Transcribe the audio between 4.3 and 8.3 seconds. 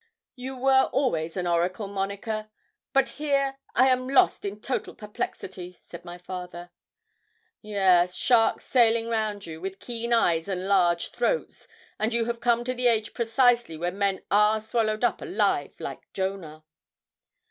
in total perplexity,' said my father. 'Yes;